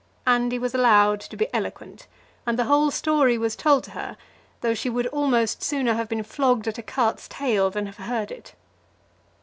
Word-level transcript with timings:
Andy 0.25 0.57
was 0.57 0.73
allowed 0.73 1.19
to 1.21 1.37
be 1.37 1.47
eloquent, 1.53 2.07
and 2.47 2.57
the 2.57 2.63
whole 2.63 2.89
story 2.89 3.37
was 3.37 3.55
told 3.55 3.83
to 3.83 3.91
her, 3.91 4.17
though 4.61 4.73
she 4.73 4.89
would 4.89 5.05
almost 5.05 5.61
sooner 5.61 5.93
have 5.93 6.09
been 6.09 6.23
flogged 6.23 6.67
at 6.67 6.79
a 6.79 6.81
cart's 6.81 7.27
tail 7.27 7.69
than 7.69 7.85
have 7.85 7.97
heard 7.97 8.31
it. 8.31 8.55